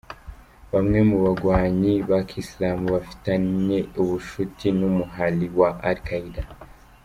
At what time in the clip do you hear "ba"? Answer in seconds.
2.09-2.19